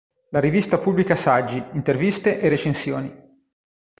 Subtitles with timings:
[0.31, 3.13] La rivista pubblica saggi, interviste e recensioni.